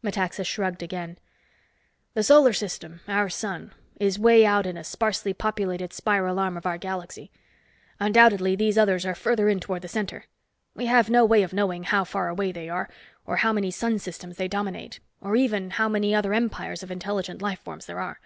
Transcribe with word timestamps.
Metaxa 0.00 0.44
shrugged 0.44 0.80
again. 0.80 1.18
"The 2.14 2.22
Solar 2.22 2.52
System, 2.52 3.00
our 3.08 3.28
sun, 3.28 3.74
is 3.98 4.16
way 4.16 4.46
out 4.46 4.64
in 4.64 4.76
a 4.76 4.84
sparsely 4.84 5.34
populated 5.34 5.92
spiral 5.92 6.38
arm 6.38 6.56
of 6.56 6.66
our 6.66 6.78
galaxy. 6.78 7.32
Undoubtedly, 7.98 8.54
these 8.54 8.78
others 8.78 9.04
are 9.04 9.16
further 9.16 9.48
in 9.48 9.58
toward 9.58 9.82
the 9.82 9.88
center. 9.88 10.26
We 10.76 10.86
have 10.86 11.10
no 11.10 11.24
way 11.24 11.42
of 11.42 11.52
knowing 11.52 11.82
how 11.82 12.04
far 12.04 12.28
away 12.28 12.52
they 12.52 12.68
are, 12.68 12.88
or 13.26 13.38
how 13.38 13.52
many 13.52 13.72
sun 13.72 13.98
systems 13.98 14.36
they 14.36 14.46
dominate, 14.46 15.00
or 15.20 15.34
even 15.34 15.70
how 15.70 15.88
many 15.88 16.14
other 16.14 16.32
empires 16.32 16.84
of 16.84 16.92
intelligent 16.92 17.42
life 17.42 17.58
forms 17.58 17.86
there 17.86 17.98
are. 17.98 18.20